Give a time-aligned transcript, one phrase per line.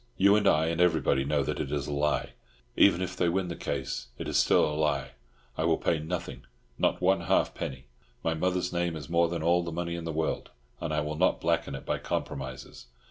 [0.17, 2.31] You and I and everybody know that it is a lie;
[2.75, 5.11] even if they win the case, it is still a lie.
[5.59, 7.85] I will pay nothing—not one halfpenny.
[8.23, 11.17] My mother's name is more than all the money in the world, and I will
[11.17, 12.87] not blacken it by compromises.